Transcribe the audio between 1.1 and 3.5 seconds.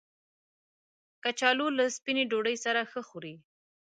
کچالو له سپینې ډوډۍ سره ښه خوري